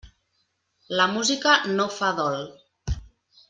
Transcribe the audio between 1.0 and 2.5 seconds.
La música no fa dol.